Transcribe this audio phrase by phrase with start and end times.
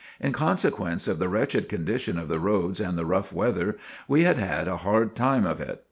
[0.19, 3.77] In consequence of the wretched condition of the roads and the rough weather,
[4.07, 5.77] we had had a hard time of it.